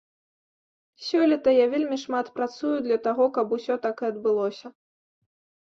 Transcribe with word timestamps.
Сёлета 1.07 1.53
я 1.55 1.67
вельмі 1.75 1.97
шмат 2.05 2.31
працую 2.39 2.73
для 2.87 2.97
таго, 3.09 3.29
каб 3.39 3.47
усё 3.59 3.73
так 3.85 3.97
і 4.07 4.11
адбылося. 4.11 4.67